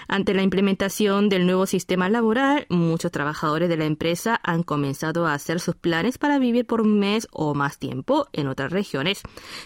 Ante 0.07 0.33
la 0.33 0.43
implementación 0.43 1.29
del 1.29 1.45
nuevo 1.45 1.65
sistema 1.65 2.10
laboral, 2.10 2.65
muchos 2.69 3.12
trabajadores 3.12 3.69
de 3.69 3.77
la 3.77 3.86
empresa 3.86 4.39
han 4.43 4.63
comenzado 4.63 5.25
a 5.25 5.33
hacer 5.33 5.60
sus 5.60 5.75
planes 5.75 6.17
para 6.17 6.39
vivir 6.39 6.65
por 6.65 6.81
un 6.81 7.00
mes 7.00 7.27
o 7.31 7.53
más 7.53 7.77
tiempo 7.77 8.27
en 8.33 8.48
otras 8.48 8.71
regiones, 8.71 9.21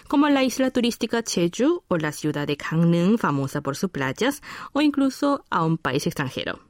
como 0.08 0.28
la 0.28 0.44
isla 0.44 0.70
turística 0.70 1.22
Jeju 1.26 1.82
o 1.88 1.96
la 1.96 2.12
ciudad 2.12 2.46
de 2.46 2.56
Gangneung, 2.56 3.18
famosa 3.18 3.60
por 3.60 3.76
sus 3.76 3.90
playas, 3.90 4.42
o 4.72 4.80
incluso 4.80 5.44
a 5.50 5.64
un 5.64 5.78
país 5.78 6.06
extranjero. 6.06 6.60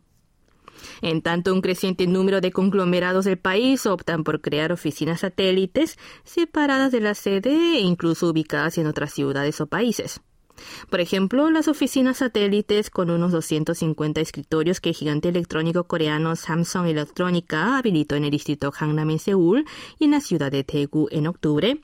En 1.02 1.22
tanto, 1.22 1.52
un 1.52 1.60
creciente 1.60 2.06
número 2.06 2.40
de 2.40 2.52
conglomerados 2.52 3.24
del 3.24 3.38
país 3.38 3.86
optan 3.86 4.24
por 4.24 4.40
crear 4.40 4.72
oficinas 4.72 5.20
satélites 5.20 5.98
separadas 6.24 6.92
de 6.92 7.00
la 7.00 7.14
sede 7.14 7.76
e 7.76 7.80
incluso 7.80 8.28
ubicadas 8.28 8.78
en 8.78 8.86
otras 8.86 9.12
ciudades 9.12 9.60
o 9.60 9.66
países. 9.66 10.20
Por 10.88 11.00
ejemplo, 11.00 11.50
las 11.50 11.68
oficinas 11.68 12.18
satélites 12.18 12.90
con 12.90 13.10
unos 13.10 13.32
250 13.32 14.20
escritorios 14.20 14.80
que 14.80 14.90
el 14.90 14.94
gigante 14.94 15.28
electrónico 15.28 15.84
coreano 15.84 16.34
Samsung 16.34 16.86
Electrónica 16.86 17.76
habilitó 17.76 18.14
en 18.14 18.24
el 18.24 18.30
distrito 18.30 18.70
Gangnam 18.70 19.10
en 19.10 19.18
Seúl 19.18 19.66
y 19.98 20.04
en 20.04 20.12
la 20.12 20.20
ciudad 20.20 20.50
de 20.50 20.64
Daegu 20.64 21.08
en 21.10 21.26
octubre, 21.26 21.80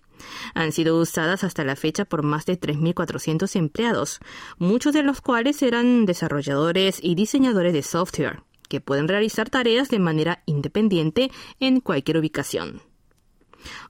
han 0.55 0.73
sido 0.73 0.99
usadas 0.99 1.45
hasta 1.45 1.65
la 1.65 1.77
fecha 1.77 2.05
por 2.05 2.23
más 2.23 2.47
de 2.47 2.59
3.400 2.59 3.57
empleados, 3.57 4.21
muchos 4.59 4.93
de 4.93 5.03
los 5.03 5.21
cuales 5.21 5.63
eran 5.63 6.07
desarrolladores 6.07 6.99
y 7.03 7.15
diseñadores 7.15 7.73
de 7.73 7.83
software, 7.83 8.43
que 8.73 8.81
pueden 8.81 9.07
realizar 9.07 9.51
tareas 9.51 9.91
de 9.91 9.99
manera 9.99 10.43
independiente 10.47 11.31
en 11.61 11.81
cualquier 11.81 12.17
ubicación. 12.17 12.81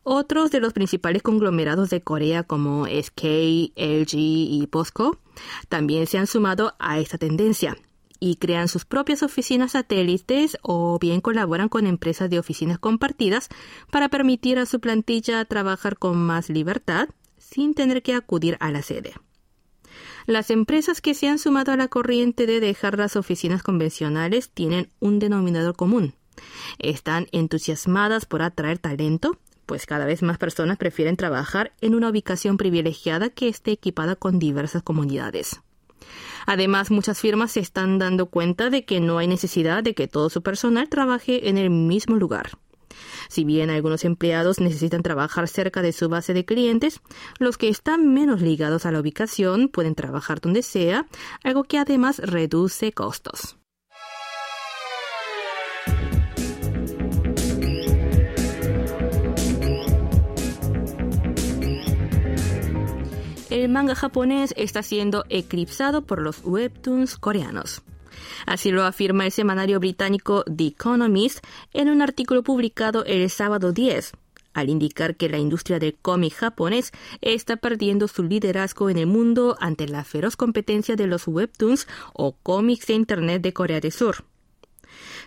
Otros 0.03 0.51
de 0.51 0.59
los 0.59 0.73
principales 0.73 1.23
conglomerados 1.23 1.89
de 1.89 2.01
Corea 2.01 2.43
como 2.43 2.87
SK, 2.87 3.23
LG 3.77 4.15
y 4.17 4.67
POSCO 4.69 5.21
también 5.69 6.09
se 6.09 6.19
han 6.19 6.27
sumado 6.27 6.75
a 6.81 6.99
esta 6.99 7.17
tendencia 7.17 7.77
y 8.19 8.37
crean 8.37 8.67
sus 8.67 8.85
propias 8.85 9.23
oficinas 9.23 9.71
satélites 9.71 10.59
o 10.63 10.99
bien 10.99 11.21
colaboran 11.21 11.69
con 11.69 11.87
empresas 11.87 12.29
de 12.29 12.41
oficinas 12.41 12.81
compartidas 12.81 13.51
para 13.93 14.09
permitir 14.09 14.59
a 14.59 14.67
su 14.67 14.81
plantilla 14.81 15.45
trabajar 15.45 15.97
con 15.97 16.17
más 16.17 16.49
libertad 16.49 17.09
sin 17.39 17.75
tener 17.75 18.03
que 18.03 18.15
acudir 18.15 18.57
a 18.59 18.73
la 18.73 18.83
sede. 18.83 19.15
Las 20.27 20.51
empresas 20.51 21.01
que 21.01 21.15
se 21.15 21.29
han 21.29 21.39
sumado 21.39 21.73
a 21.73 21.77
la 21.77 21.89
corriente 21.89 22.47
de 22.47 22.61
dejar 22.61 22.99
las 22.99 23.17
oficinas 23.17 23.63
convencionales 23.63 24.51
tienen 24.51 24.91
un 25.01 25.19
denominador 25.19 25.77
común. 25.77 26.15
Están 26.79 27.27
entusiasmadas 27.33 28.27
por 28.27 28.43
atraer 28.43 28.79
talento 28.79 29.39
pues 29.67 29.87
cada 29.87 30.05
vez 30.05 30.23
más 30.23 30.39
personas 30.39 30.77
prefieren 30.77 31.17
trabajar 31.17 31.73
en 31.81 31.95
una 31.95 32.11
ubicación 32.11 32.57
privilegiada 32.57 33.31
que 33.31 33.49
esté 33.49 33.73
equipada 33.73 34.17
con 34.17 34.39
diversas 34.39 34.83
comunidades. 34.83 35.63
Además, 36.47 36.91
muchas 36.91 37.21
firmas 37.21 37.53
se 37.53 37.61
están 37.61 37.99
dando 37.99 38.27
cuenta 38.27 38.69
de 38.69 38.85
que 38.85 39.01
no 39.01 39.19
hay 39.19 39.29
necesidad 39.29 39.83
de 39.83 39.95
que 39.95 40.09
todo 40.09 40.29
su 40.29 40.43
personal 40.43 40.89
trabaje 40.89 41.49
en 41.49 41.57
el 41.57 41.71
mismo 41.71 42.17
lugar. 42.17 42.51
Si 43.29 43.45
bien 43.45 43.71
algunos 43.71 44.05
empleados 44.05 44.61
necesitan 44.61 45.03
trabajar 45.03 45.49
cerca 45.49 45.83
de 45.83 45.93
su 45.93 46.09
base 46.09 46.35
de 46.35 46.45
clientes, 46.45 47.01
los 47.39 47.59
que 47.59 47.69
están 47.69 48.13
menos 48.13 48.41
ligados 48.41 48.87
a 48.87 48.93
la 48.93 49.01
ubicación 49.01 49.69
pueden 49.69 49.95
trabajar 49.95 50.41
donde 50.41 50.63
sea, 50.63 51.07
algo 51.43 51.65
que 51.65 51.79
además 51.79 52.19
reduce 52.19 52.93
costos. 52.93 53.57
el 63.53 63.69
manga 63.69 63.95
japonés 63.95 64.55
está 64.57 64.83
siendo 64.83 65.25
eclipsado 65.29 66.03
por 66.03 66.23
los 66.23 66.43
webtoons 66.43 67.17
coreanos. 67.19 67.83
Así 68.47 68.71
lo 68.71 68.85
afirma 68.85 69.27
el 69.27 69.33
semanario 69.33 69.81
británico 69.81 70.45
The 70.45 70.67
Economist 70.69 71.45
en 71.73 71.89
un 71.89 72.03
artículo 72.03 72.43
publicado 72.43 73.05
el 73.05 73.29
sábado 73.31 73.73
10, 73.73 74.13
al 74.55 74.69
indicar 74.69 75.17
que 75.17 75.29
la 75.29 75.39
industria 75.39 75.79
del 75.79 75.95
cómic 75.95 76.35
japonés 76.35 76.93
está 77.21 77.57
perdiendo 77.57 78.09
su 78.09 78.23
liderazgo 78.23 78.91
en 78.91 78.99
el 78.99 79.07
mundo 79.07 79.57
ante 79.61 79.89
la 79.89 80.05
feroz 80.05 80.37
competencia 80.37 80.97
de 80.97 81.07
los 81.07 81.27
webtoons 81.27 81.87
o 82.13 82.33
cómics 82.43 82.87
de 82.87 82.95
Internet 82.95 83.43
de 83.43 83.53
Corea 83.53 83.81
del 83.81 83.93
Sur. 83.93 84.25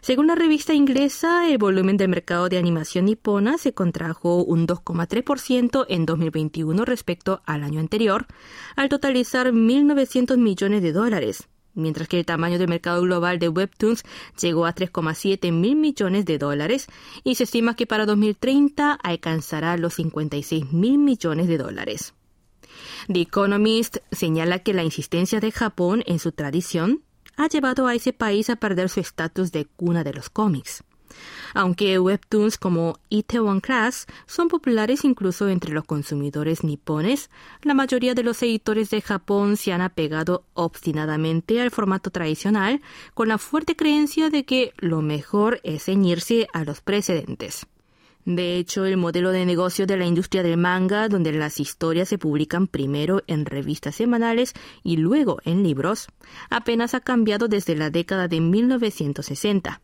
Según 0.01 0.27
la 0.27 0.35
revista 0.35 0.73
inglesa, 0.73 1.49
el 1.49 1.57
volumen 1.57 1.97
del 1.97 2.09
mercado 2.09 2.49
de 2.49 2.59
animación 2.59 3.05
nipona 3.05 3.57
se 3.57 3.73
contrajo 3.73 4.43
un 4.43 4.67
2,3% 4.67 5.85
en 5.89 6.05
2021 6.05 6.85
respecto 6.85 7.41
al 7.45 7.63
año 7.63 7.79
anterior, 7.79 8.27
al 8.75 8.89
totalizar 8.89 9.51
1.900 9.51 10.37
millones 10.37 10.83
de 10.83 10.91
dólares, 10.91 11.47
mientras 11.75 12.07
que 12.07 12.19
el 12.19 12.25
tamaño 12.25 12.57
del 12.57 12.67
mercado 12.67 13.01
global 13.01 13.37
de 13.39 13.49
webtoons 13.49 14.03
llegó 14.41 14.65
a 14.65 14.73
3,7 14.73 15.51
mil 15.51 15.75
millones 15.75 16.25
de 16.25 16.37
dólares 16.37 16.87
y 17.23 17.35
se 17.35 17.43
estima 17.43 17.75
que 17.75 17.85
para 17.85 18.05
2030 18.05 18.93
alcanzará 18.93 19.77
los 19.77 19.95
56 19.95 20.73
mil 20.73 20.97
millones 20.97 21.47
de 21.47 21.57
dólares. 21.57 22.13
The 23.07 23.21
Economist 23.21 23.97
señala 24.11 24.59
que 24.59 24.73
la 24.73 24.83
insistencia 24.83 25.39
de 25.39 25.51
Japón 25.51 26.03
en 26.07 26.19
su 26.19 26.31
tradición 26.31 27.03
ha 27.37 27.47
llevado 27.47 27.87
a 27.87 27.93
ese 27.93 28.13
país 28.13 28.49
a 28.49 28.55
perder 28.55 28.89
su 28.89 28.99
estatus 28.99 29.51
de 29.51 29.65
cuna 29.65 30.03
de 30.03 30.13
los 30.13 30.29
cómics. 30.29 30.83
Aunque 31.53 31.99
webtoons 31.99 32.57
como 32.57 32.99
Itaewon 33.09 33.61
Class 33.61 34.07
son 34.25 34.47
populares 34.47 35.05
incluso 35.05 35.47
entre 35.47 35.73
los 35.73 35.85
consumidores 35.85 36.63
nipones, 36.63 37.29
la 37.61 37.73
mayoría 37.73 38.13
de 38.13 38.23
los 38.23 38.41
editores 38.43 38.89
de 38.89 39.01
Japón 39.01 39.57
se 39.57 39.71
han 39.71 39.81
apegado 39.81 40.43
obstinadamente 40.53 41.61
al 41.61 41.71
formato 41.71 42.09
tradicional 42.11 42.81
con 43.13 43.27
la 43.27 43.37
fuerte 43.37 43.75
creencia 43.75 44.29
de 44.29 44.43
que 44.43 44.73
lo 44.77 45.01
mejor 45.01 45.59
es 45.63 45.85
ceñirse 45.85 46.47
a 46.53 46.63
los 46.63 46.81
precedentes. 46.81 47.67
De 48.25 48.57
hecho, 48.57 48.85
el 48.85 48.97
modelo 48.97 49.31
de 49.31 49.45
negocio 49.45 49.85
de 49.85 49.97
la 49.97 50.05
industria 50.07 50.41
del 50.41 50.57
manga, 50.57 51.07
donde 51.09 51.31
las 51.31 51.59
historias 51.59 52.09
se 52.09 52.17
publican 52.17 52.65
primero 52.65 53.21
en 53.27 53.45
revistas 53.45 53.95
semanales 53.95 54.53
y 54.83 54.97
luego 54.97 55.39
en 55.45 55.61
libros, 55.61 56.07
apenas 56.49 56.95
ha 56.95 57.01
cambiado 57.01 57.47
desde 57.47 57.75
la 57.75 57.91
década 57.91 58.27
de 58.27 58.41
1960. 58.41 59.79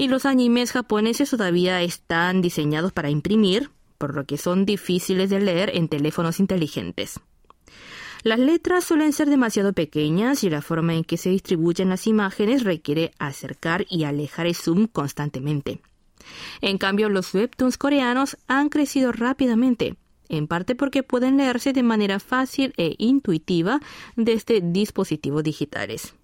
Y 0.00 0.08
los 0.08 0.24
animes 0.24 0.72
japoneses 0.72 1.28
todavía 1.28 1.82
están 1.82 2.40
diseñados 2.40 2.90
para 2.90 3.10
imprimir, 3.10 3.68
por 3.98 4.14
lo 4.14 4.24
que 4.24 4.38
son 4.38 4.64
difíciles 4.64 5.28
de 5.28 5.40
leer 5.40 5.76
en 5.76 5.88
teléfonos 5.88 6.40
inteligentes. 6.40 7.20
Las 8.22 8.38
letras 8.38 8.84
suelen 8.84 9.12
ser 9.12 9.28
demasiado 9.28 9.74
pequeñas 9.74 10.42
y 10.42 10.48
la 10.48 10.62
forma 10.62 10.94
en 10.94 11.04
que 11.04 11.18
se 11.18 11.28
distribuyen 11.28 11.90
las 11.90 12.06
imágenes 12.06 12.64
requiere 12.64 13.12
acercar 13.18 13.84
y 13.90 14.04
alejar 14.04 14.46
el 14.46 14.54
zoom 14.54 14.86
constantemente. 14.86 15.82
En 16.62 16.78
cambio, 16.78 17.10
los 17.10 17.34
webtoons 17.34 17.76
coreanos 17.76 18.38
han 18.48 18.70
crecido 18.70 19.12
rápidamente, 19.12 19.96
en 20.30 20.46
parte 20.46 20.74
porque 20.74 21.02
pueden 21.02 21.36
leerse 21.36 21.74
de 21.74 21.82
manera 21.82 22.20
fácil 22.20 22.72
e 22.78 22.94
intuitiva 22.96 23.80
desde 24.16 24.62
dispositivos 24.62 25.44
digitales. 25.44 26.14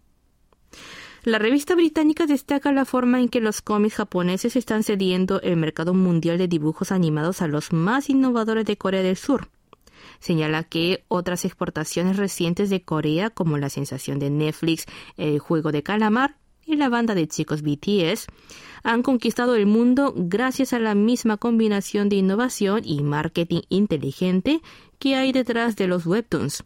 La 1.26 1.40
revista 1.40 1.74
británica 1.74 2.24
destaca 2.24 2.70
la 2.70 2.84
forma 2.84 3.20
en 3.20 3.28
que 3.28 3.40
los 3.40 3.60
cómics 3.60 3.96
japoneses 3.96 4.54
están 4.54 4.84
cediendo 4.84 5.40
el 5.40 5.56
mercado 5.56 5.92
mundial 5.92 6.38
de 6.38 6.46
dibujos 6.46 6.92
animados 6.92 7.42
a 7.42 7.48
los 7.48 7.72
más 7.72 8.08
innovadores 8.08 8.64
de 8.64 8.76
Corea 8.76 9.02
del 9.02 9.16
Sur. 9.16 9.48
señala 10.20 10.62
que 10.62 11.02
otras 11.08 11.44
exportaciones 11.44 12.16
recientes 12.16 12.70
de 12.70 12.82
Corea, 12.82 13.30
como 13.30 13.58
la 13.58 13.70
sensación 13.70 14.20
de 14.20 14.30
Netflix, 14.30 14.86
el 15.16 15.40
juego 15.40 15.72
de 15.72 15.82
calamar 15.82 16.36
y 16.64 16.76
la 16.76 16.88
banda 16.88 17.16
de 17.16 17.26
chicos 17.26 17.62
BTS, 17.62 18.28
han 18.84 19.02
conquistado 19.02 19.56
el 19.56 19.66
mundo 19.66 20.14
gracias 20.16 20.72
a 20.72 20.78
la 20.78 20.94
misma 20.94 21.38
combinación 21.38 22.08
de 22.08 22.16
innovación 22.16 22.82
y 22.84 23.02
marketing 23.02 23.62
inteligente 23.68 24.60
que 25.00 25.16
hay 25.16 25.32
detrás 25.32 25.74
de 25.74 25.88
los 25.88 26.06
webtoons. 26.06 26.62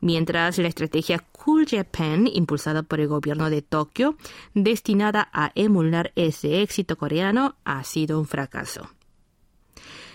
Mientras 0.00 0.58
la 0.58 0.68
estrategia 0.68 1.24
Cool 1.32 1.66
Japan, 1.66 2.26
impulsada 2.26 2.82
por 2.82 3.00
el 3.00 3.08
gobierno 3.08 3.50
de 3.50 3.62
Tokio, 3.62 4.16
destinada 4.54 5.28
a 5.32 5.52
emular 5.54 6.12
ese 6.16 6.62
éxito 6.62 6.96
coreano, 6.96 7.56
ha 7.64 7.82
sido 7.84 8.18
un 8.18 8.26
fracaso. 8.26 8.90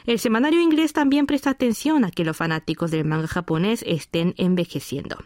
El 0.06 0.20
semanario 0.20 0.62
inglés 0.62 0.94
también 0.94 1.28
presta 1.28 1.52
atención 1.52 2.06
a 2.06 2.12
que 2.12 2.26
los 2.26 2.38
fanáticos 2.38 2.90
del 2.92 3.06
manga 3.06 3.28
japonés 3.28 3.84
estén 3.86 4.34
envejeciendo. 4.38 5.18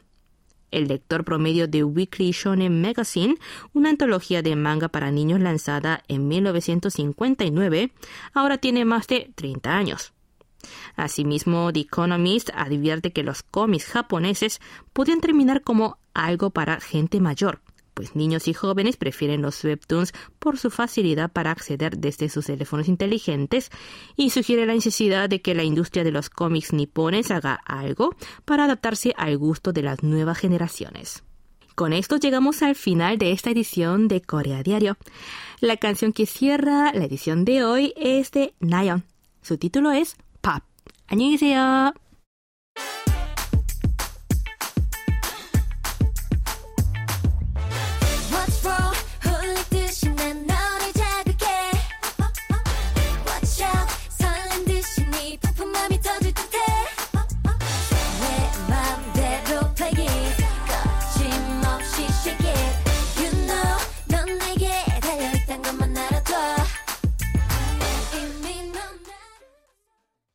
El 0.72 0.88
lector 0.88 1.24
promedio 1.24 1.68
de 1.68 1.84
Weekly 1.84 2.32
Shonen 2.32 2.82
Magazine, 2.82 3.36
una 3.74 3.92
antología 3.92 4.42
de 4.42 4.56
manga 4.56 4.90
para 4.90 5.12
niños 5.12 5.40
lanzada 5.40 6.04
en 6.08 6.28
1959, 6.28 7.92
ahora 8.34 8.58
tiene 8.58 8.84
más 8.84 9.08
de 9.08 9.32
30 9.36 9.78
años. 9.78 10.13
Asimismo, 10.96 11.72
The 11.72 11.82
Economist 11.82 12.50
advierte 12.54 13.12
que 13.12 13.24
los 13.24 13.44
cómics 13.44 13.86
japoneses 13.86 14.62
pueden 14.94 15.22
terminar 15.22 15.62
como 15.62 15.98
algo 16.14 16.50
para 16.50 16.80
gente 16.80 17.20
mayor, 17.20 17.62
pues 17.94 18.16
niños 18.16 18.48
y 18.48 18.54
jóvenes 18.54 18.98
prefieren 18.98 19.42
los 19.42 19.64
webtoons 19.64 20.14
por 20.40 20.58
su 20.58 20.70
facilidad 20.70 21.32
para 21.32 21.52
acceder 21.52 21.98
desde 21.98 22.30
sus 22.30 22.46
teléfonos 22.46 22.88
inteligentes 22.88 23.70
y 24.16 24.32
sugiere 24.32 24.66
la 24.66 24.74
necesidad 24.74 25.30
de 25.30 25.42
que 25.42 25.56
la 25.56 25.64
industria 25.64 26.04
de 26.04 26.12
los 26.12 26.30
cómics 26.30 26.74
nipones 26.74 27.32
haga 27.32 27.54
algo 27.54 28.16
para 28.46 28.66
adaptarse 28.66 29.14
al 29.18 29.38
gusto 29.38 29.74
de 29.74 29.84
las 29.84 30.04
nuevas 30.04 30.38
generaciones. 30.38 31.24
Con 31.76 31.92
esto 31.92 32.18
llegamos 32.18 32.62
al 32.62 32.76
final 32.76 33.18
de 33.18 33.32
esta 33.32 33.50
edición 33.50 34.08
de 34.08 34.22
Corea 34.22 34.62
Diario. 34.62 34.98
La 35.60 35.78
canción 35.78 36.14
que 36.14 36.28
cierra 36.28 36.92
la 36.94 37.06
edición 37.06 37.46
de 37.46 37.64
hoy 37.64 37.94
es 37.96 38.32
de 38.32 38.54
Nayeon. 38.60 39.04
Su 39.42 39.58
título 39.58 39.92
es 39.92 40.16
밥. 40.44 40.62
안녕히 41.08 41.32
계세요. 41.32 41.94